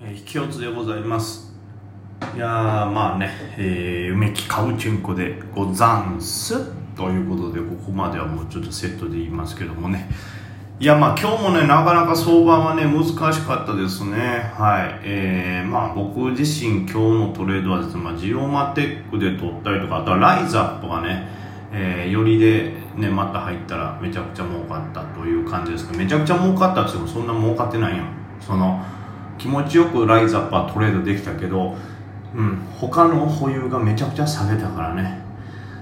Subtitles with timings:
[0.00, 1.52] えー、引き落ちでございます。
[2.34, 10.08] いやまあね、えー、梅木カウチェンコでござんすということでここまではもうちょっとセットで言いますけどもね。
[10.80, 14.52] いやまあ今日もねなかなか相場はね難しかったですね。
[14.54, 15.00] はい。
[15.04, 21.44] えー、まあ僕自身今日のトレードはですね、まあ、ジオマテックで取ったりとかあとはライザップがね
[21.76, 28.04] えー、よりでねまた入ったらめちゃくちゃ儲かったという感じですけどめちゃくちゃ儲かったって言ってもそんな儲かってないよ
[28.40, 28.80] その
[29.38, 31.74] 気持ちよくライズアップはトレードできたけど、
[32.34, 35.22] うん、他の保有がめちゃくちゃ下げたからね。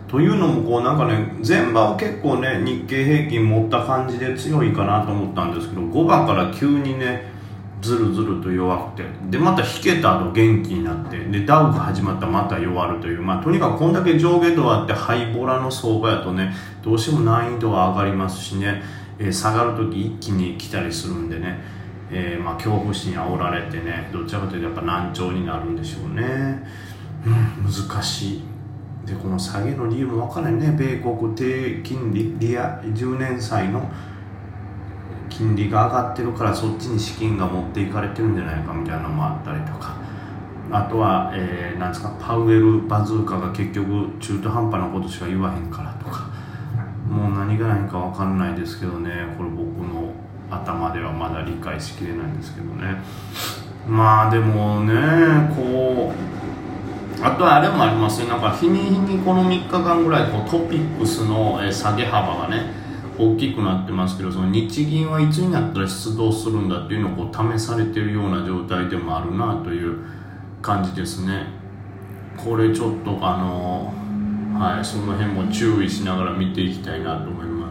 [0.08, 7.32] というのもこうなんかね前場は結構ね日経平均持った感じで強いかなと思ったんですけど5番から急にね
[7.80, 9.04] ずるずると弱くて。
[9.30, 11.18] でまた引けた後元気になって。
[11.18, 13.22] でダウが始まったらまた弱るという。
[13.22, 18.82] まあとにかくこんだけ上下度あってハイボラの相場やとねどうしても難易度は上がりますしね、
[19.18, 21.58] えー、下がる時一気に来たりするんでね、
[22.12, 26.62] えー、まあ恐怖心煽られてねどちらかというとやっぱ難聴になるんでしょうね、
[27.26, 28.42] うん、難しい。
[29.06, 30.76] でこの下げの理由も分からないね。
[30.78, 33.90] 米国低金利リア10年債の
[35.28, 39.96] 金利が上がってるからそっちに資金が持っていかれてるんじゃないかみたいなのもあったりとか。
[40.70, 46.30] あとは、えー、なんですかパウエルバズーカが結局中途半端なことしか言わへんからとか。
[47.08, 49.10] もう何が何か分かんないですけどね。
[49.36, 50.11] これ僕の
[50.54, 53.02] 頭ではまだ理解しきれないんですけどね。
[53.86, 54.94] まあでもね
[55.56, 56.12] こ
[57.20, 62.72] うあとはあれもありますねなんか日に日にこの3日間ぐらいこうトピックスの下げ幅がね
[63.18, 69.98] 大きくなってますけどその日銀はいつになったら出動するんだっていうのをこう試されてるような状態でもあるなという
[70.60, 71.46] 感じですね。
[72.36, 73.92] これちょっとあの
[74.58, 77.61] はいその辺も注意しながら見ていきたいなと思います。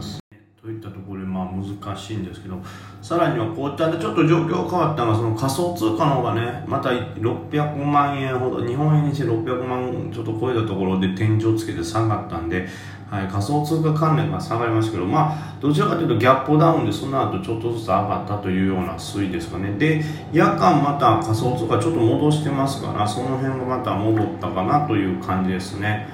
[0.62, 2.56] といったところでまあ難しいんですけど
[3.02, 12.68] さらにはこういったでちょっと状況変わったのがその仮想通貨の方がねまた600万円ほど日本円にして600万ちょっと超えたところで天井つけて下がったんで
[13.10, 19.74] はい、仮想通貨関連が下がりましたけど、まあ、どちらかというとギャップダウンでその後ちょっとずつ上がったというような推移ですかね。
[19.76, 26.08] で、夜間また仮想通貨ちょっと戻してますから、その辺がまた戻ったかなという感じですね。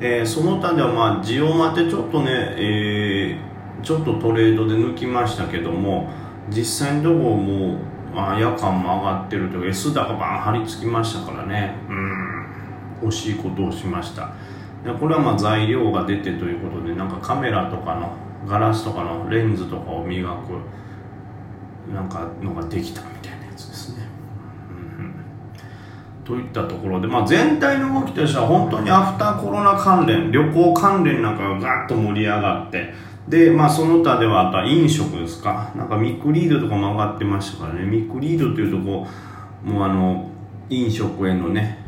[0.00, 3.49] えー、その他では、まあ、ジオマテちょっとね、えー、
[3.82, 6.08] ちょっとトレードで抜きましたけども、
[6.48, 7.78] 実際のとこも、
[8.14, 14.30] まあ、夜間も上がってるというか、S 高バン張り付きましたからね、うん、惜しいことをしました
[14.84, 14.92] で。
[14.92, 18.12] これはまあ材料が出てということでなんかカメラとかの
[18.46, 24.06] ガラスとかのレンズとかを磨くなんかのができたみたいなやつですね。
[24.70, 32.92] うん、といったところで、まあ、全体の動きとしては本当にアフターコロナ関連旅行関連なんかがガッと盛り上がって
[33.30, 35.72] で、まあ、その他ではあとは飲食ですか？
[35.76, 37.84] なんかミックリードとかも上がってましたからね。
[37.84, 39.06] ミックリードというとこ
[39.64, 40.28] うもうあの
[40.68, 41.78] 飲食へのね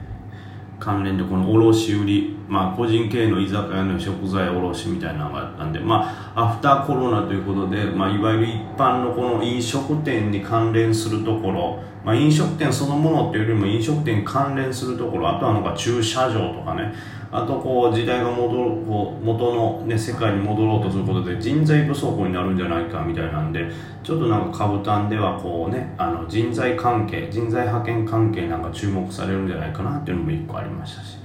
[0.79, 16.93] 関連でこの卸売まあ個人経営の居酒屋の食材卸みたいなのがあったんでまあアフターコロナということで、まあ、いわゆる一般のこの飲食店に関連するところ、まあ、飲食店そのものっていうよりも飲食店関連するところあとはなんか駐車場とかね。
[17.35, 23.71] あとこう時代が戻るこう元の、ね、世界に戻ろうとすることで人材不足になるんじゃないかみたいなんで
[24.03, 31.17] ちょっとなんか株単ではこうねあの人材関係人材派遣関係なんか注目されるんじゃないかなっていうのも一個ありましたし。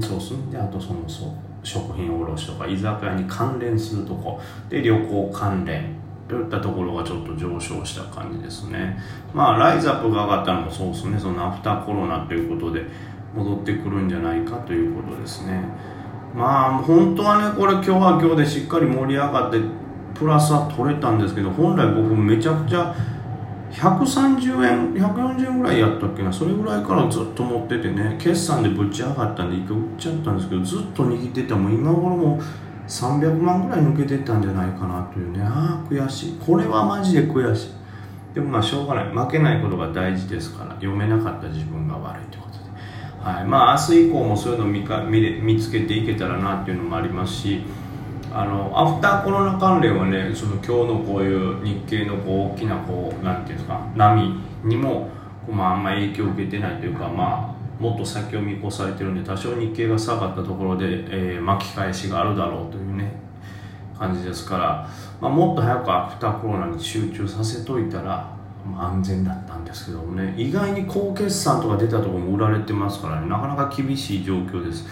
[0.00, 1.28] そうすんであとそのそう
[1.62, 4.40] 食品卸とか居酒屋に関連するとこ。
[4.70, 5.96] で旅行関連
[6.28, 8.98] といったところがちょっと上昇した感じですね。
[9.34, 11.18] まあライズアップが上がったのもそうですね。
[11.18, 12.86] そのアフターコロナということで
[13.34, 15.64] 戻ってくるんじゃないかということですね。
[16.34, 19.60] まあ本当はねこれ今日は今日でしっかり盛り上がって
[20.14, 22.94] プラスは取れたんですけど本来僕めちゃくちゃ
[23.72, 32.40] 130円140円ぐらいやったっけなそれぐらいからずっと持っててね決算でぶち上がったんで一回売っちゃったんですけどずっと握ってても今頃も
[32.86, 35.42] 300万ぐらい抜けてったんじゃないかなというね。
[35.42, 36.38] ああ悔しい。
[36.38, 37.70] これはマジで悔しい。
[38.34, 39.04] でもまあしょうがない。
[39.06, 42.53] 負けないことが大事ですから読めなかった自分が悪いということ、
[43.24, 43.44] はい。
[43.46, 47.62] まあ、明日以降もそういうのを見か見見つけていけたらなっていうのもありますし
[48.30, 55.08] あのアフターコロナ関連はねその今日のこういう日経のこう大きなこうなんていうんですか波にも、
[55.48, 63.12] まあ、あんま影響を受けてないというかまあもっと先を見越されてるんで多少日経が下がったところで、えー、巻き返しがあるだろうというね
[63.98, 68.33] 感じですから、まあ、もっと早くアフターコロナに集中させといたら、
[68.76, 70.34] 安全だったんですけどもね。
[70.36, 73.28] 意外に高決算とか出たとこも売られてますからね。
[73.28, 74.86] なかなか厳しい状況です。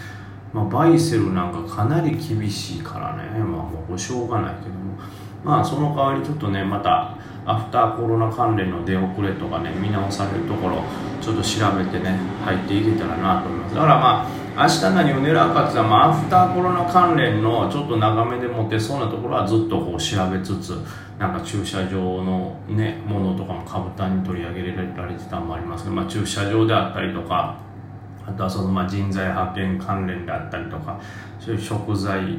[0.53, 4.99] まあ、バイセルなんかかなり厳しいからね、まあ、もうしょうがないけども、
[5.43, 10.85] まあ、その代わりちょっとね、またアフターコロナ関連の出遅れとかね見直されるところ
[11.21, 13.75] ちょっと調べてね入っていけたらなと思います。
[13.75, 20.71] だからまあ明日何を狙うかっていうの、アフターコロナ関連のちょっと長めで持てそうなところはずっとこう調べつつ
[21.19, 27.59] なんか駐車場のねものとかも株単に取り上げられてたのもありますけど、まあ、駐車場であったりとか
[28.27, 31.01] あとはそのまあ人材派遣関連であったりとか
[31.41, 32.39] そういう食材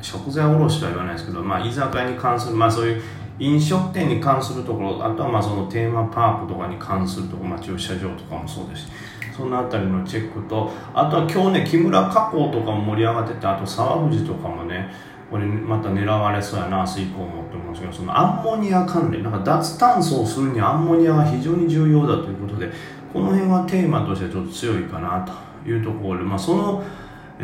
[0.00, 3.02] 食材卸とは言わないですけど、まあ、居酒屋に関する、まあ、そういう
[3.38, 8.88] 飲食店に関するところあとはまあそのテーマパークとかに関するところ、まあ、駐車場とかもそうですし
[9.34, 14.90] その辺りのチェックとあとは今日ね木村加工とかも盛り上がっててあと沢藤とかもね
[15.30, 22.70] これまた狙われそうやな明日以降もって思うんですけどそのアンモニア関連なんか脱炭素をするにはアンモニアが非常に重要だということで
[23.12, 25.26] この辺はテーマとしてちょっと強いかな
[25.64, 26.84] というところで、まあ、その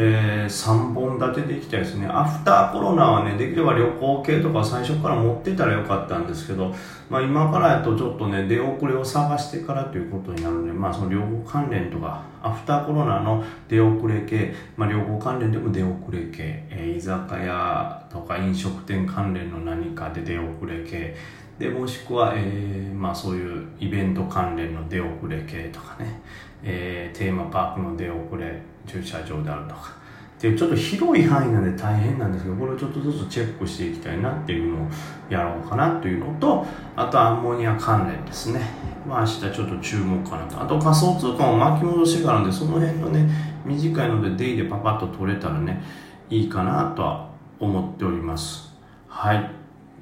[0.01, 2.07] えー、3本立てでいきたいですね。
[2.07, 6.73] アフターコロナはね、できれば旅行系とか最初から持ってたらよかったんですけど、
[7.11, 21.17] まあ今からやとちょっとね、出遅れを探してからということになるので、まあその両方関連とか、アフターコロナの出遅れ系、まあ両方関連でも出遅れ系、えー、居酒屋とか飲食店関連の何かで出遅れ系、
[21.59, 26.21] で、もしくは、えー、まあそういうイベント関連の出遅れ系とかね、
[26.63, 29.99] えー、テーマパークの出遅れ、駐車場であるとか。
[30.39, 34.89] っていうちょっと広い範囲なんで大変なんですけどこれをちょっとずつチェックしていきたいなっていうのを
[35.29, 36.65] やろうかなというのと
[36.95, 38.61] あとアンモニア関連ですね。
[39.05, 40.63] まあ明日ちょっと注目かなと。
[40.63, 43.29] あと仮想通貨も巻き戻しがあるんでその辺のね
[43.67, 45.83] 短いのでデイでパパッと取れたらね
[46.31, 48.73] いいかなとは思っております。
[49.09, 49.51] はい、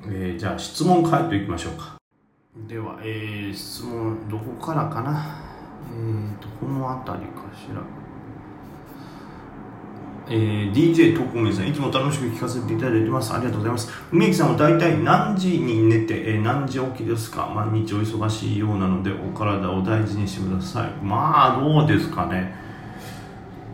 [0.06, 1.96] えー、じゃあ質問回答いきましょうか。
[2.68, 5.40] では、えー、質問どこからかな？
[5.90, 7.80] えーとこの辺りかしら。
[10.28, 13.32] えー、DJ 特命さん、いつも楽しく聞かせていただいてます。
[13.32, 13.90] ありがとうございます。
[14.10, 17.46] 梅木さんは大体何時に寝て、えー、何時起きですか？
[17.54, 20.90] 毎日お忙しいようなので、お体を大事にしてください。
[21.04, 22.54] まあ、どうですかね。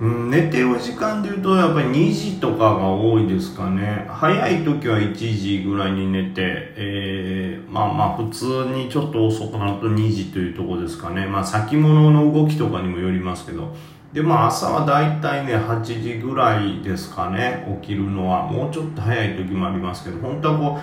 [0.00, 4.04] うん、寝てる時間で言うと、やっぱり2時とかが多いですかね。
[4.10, 6.32] 早い時は1時ぐらいに寝て、
[6.76, 11.26] えー、まあまあ、普通にちょっと遅くなると2時というとこですかね。
[11.26, 13.74] まあ、先物の動きとかにもよりますけど。
[14.12, 18.44] でまあ朝はだいたいね8時ぐらいですかね起きるのは。
[18.44, 20.80] もうちょっと早い時もありますけど本当はこう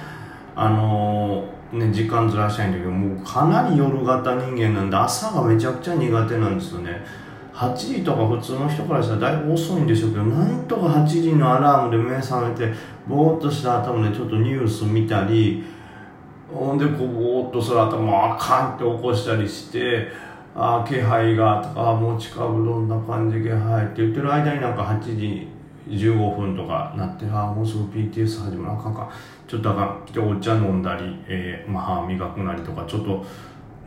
[0.55, 7.05] あのー、ね時間ずらしたいんだけどもうかなり夜型人間なんで朝がめちゃくちゃ苦手なんですよね。
[7.53, 12.73] 8時とか普通の人からしたらだいぶ遅いんでしょうけどなんとか8時のアラームで目覚めて
[13.05, 15.63] ぼーっとした頭でちょっとニュース見たり
[16.53, 20.07] ほんでこうぼーっとする頭あかんって起こしたりして
[20.55, 25.47] あ気配がとかもう近くどんな感じ気配って言ってる間になんか8時
[25.87, 28.79] 15分とかなってあもうすぐ PTS 始まる。
[28.79, 29.11] あかんか。
[29.47, 33.25] ちょっとあかん来てお茶飲んだり、えー、まあ、歯磨くなりとかちょっと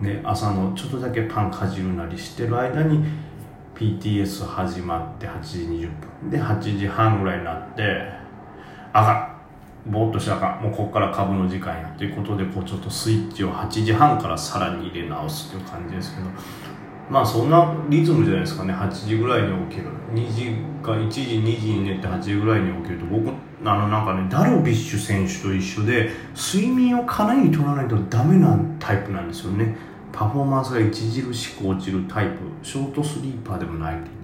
[0.01, 3.05] ね朝のちょっとだけパンかじるなりしてる間に
[3.77, 6.31] PTS 始まって8時20分。
[6.31, 8.13] で8時半ぐらいになって
[8.93, 9.32] あかん。
[9.87, 16.29] ぼーっとしたかもうここから株の時間やということでこうちょっとスイッチを8時半からさらに入れ直すという感じですけど
[17.11, 19.89] まあそんなリズムじゃないですかね8時ぐらいに起きる。
[20.15, 20.45] 2時
[20.83, 23.29] か1時2時に寝て8時ぐらいに起きると僕
[23.65, 29.77] あのなんかねダルビッシュ選手と一緒で睡眠をかなり取らないとダメなタイプなんですよね。
[30.13, 32.37] パフォーマンスが著しく落ちるタイプ。
[32.63, 33.95] ショートスリーパーでもない。
[33.99, 34.22] って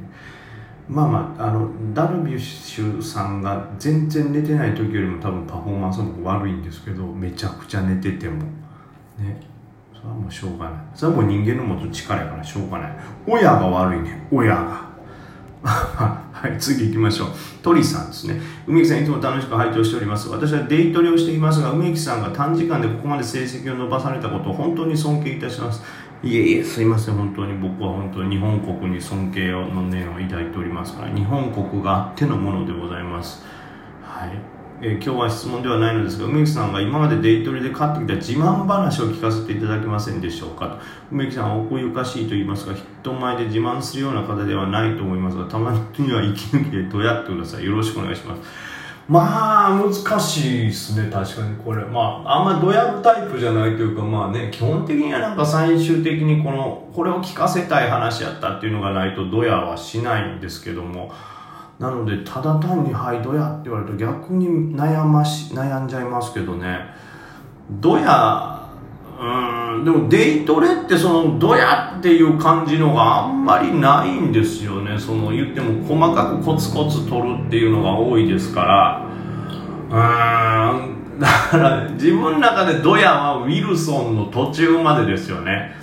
[0.89, 8.43] まあまああのダルビッシュさんが全然寝てない時よりも多分パフォーマンスも悪いんですけどめちゃくちゃ寝てても。
[9.19, 9.41] ね。
[9.95, 10.81] それはもうしょうがない。
[10.95, 12.93] それはもう人間の持つ力やからしょうがない。
[13.27, 14.89] 親が悪いね親が。
[15.63, 17.29] はい次行きましょう。
[17.63, 18.41] 鳥さんですね。
[18.67, 20.29] 梅木さんいつも楽しく拝聴しております。
[20.29, 25.83] 私はデイトレをしていますが梅木さんが短時間でここまで成績を伸ばされたことを本当に尊敬いたします。
[26.23, 27.15] いえいえすいません。
[27.15, 33.45] 本当に僕は本当に日本国に尊敬の念を抱いておりますから日本国があってのものでございます。
[34.03, 34.31] はい。
[34.81, 40.79] えー、今日は質問ではないのですが梅木さんが今までデイトレで買ってきた自慢話を聞かせていただけませんでしょうかと。
[41.13, 47.65] 梅木さんは奥ゆかしいと言いますか人前で自慢するような方ではないと思いますがたまには息抜きでどうやってください。
[47.65, 48.68] よろしくお願いします。
[49.09, 51.83] まあ、難しいですね、確かにこれ。
[51.87, 61.11] まあ、あんまドヤタイプじゃないというか、まあね、基本的にはなんか最終的にこの、これを聞かせたい話やったっていうのがないとドヤはしないんですけども、
[61.79, 66.79] なので、ただ単に、はい、ドヤって言われると逆に悩まし、悩んじゃいますけどね、
[67.71, 68.58] ドヤ、
[69.19, 69.85] うん。
[69.85, 74.99] でもデイトレってそのドヤっていう感じのがあんまりないんですよね。
[74.99, 79.07] その言っても細かくコツコツ取るっていうのが多いですから。
[79.91, 80.99] うーん。
[81.19, 85.75] だから自分の中でドヤはウィルソンの途中までですよね。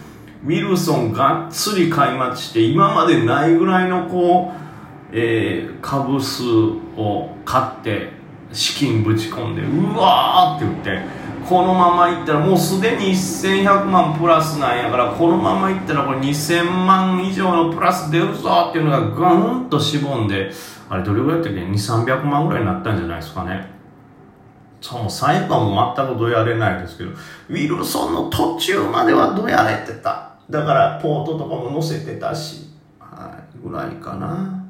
[0.45, 6.43] ウィルソンがっつり開幕して今までないぐらいのこう、えー、株数
[6.95, 8.11] を買って
[8.53, 11.24] 資金ぶち込んでうわーって言って。
[11.47, 20.51] このままいったらもうすでに1100万プラスなんやからこのままいったらこれ2000万以上のプラス出るぞっていうのがガーンとしぼんで
[20.89, 23.73] あれどれぐらいだったっけ？2300万ぐらいになったんじゃないですかね。
[24.81, 30.35] そうも最後はもう全くどやれないですけどウィルソンの途中まではどやれてた。
[30.49, 34.63] だからポートとかも載せてたし、はい、ぐらいかな。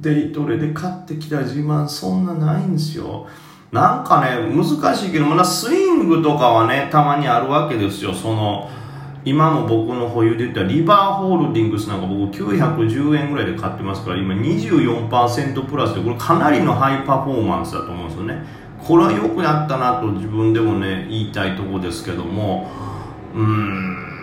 [0.00, 3.26] デイトレで買ってきた自慢そんなないんですよ。
[3.72, 4.64] なんかね難
[4.96, 8.14] しいけどまだスイングとかはねたまにあるわけですよ。
[8.14, 8.70] その
[9.24, 18.42] 今も僕の保有で言ったらリバーホールディングスなんか僕910円ぐらいで買ってますから今24%プラスでこれかなりのハイパフォーマンスだと思うんですよね。
[18.82, 22.70] これはよくやったなと自分でもね言いたいとこですけども。
[23.34, 24.17] うーん。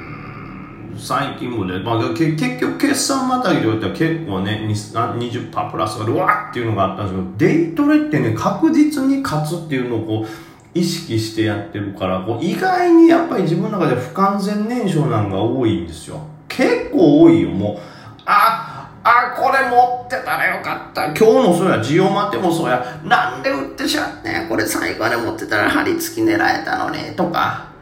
[0.98, 10.28] 最近もね、まあ、結局決算またぎで言ったら結構ね20%プラスがうわっていうのがあったんですけどデイトレってね確実に勝つっていうのをこう
[10.74, 16.20] 意識してやってるからこう意外にやっぱり自分の中で不完全燃焼なんか多いんですよ。
[16.50, 17.80] 結構多いよもう。
[18.26, 21.06] ああこれ持ってたらよかった。
[21.08, 23.02] 今日のそうやジオマテもそうや。
[23.06, 27.75] なんで売ってしまったんやこれ最後まで持ってたら張り付き狙えたのにとか。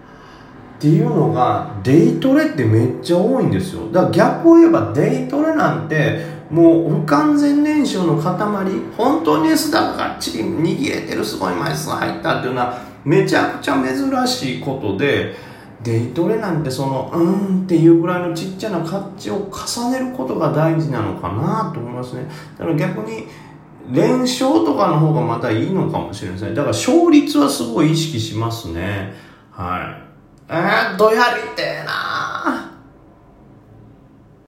[0.83, 3.89] っていうのがデイトレってめっちゃ多いんですよ。
[3.89, 8.35] だから逆を言えばデイトレなんてもう不完全燃焼の塊。
[8.97, 15.33] 本当に S 高がっちり握れてるすごい枚数入ったっていうのはめちゃくちゃ珍しいことで
[15.83, 22.25] デイトレなんてそのうーんっていうぐらいのちっちゃな価値を重ねることが大事なのかなと思いますね。
[22.57, 23.27] だから逆に
[23.89, 26.53] 連勝とかの方がまたいいのかもしれません。
[26.53, 29.13] だから勝率はすごい意識しますね。
[29.49, 30.02] はい。
[30.55, 32.32] えー、どやりてえな。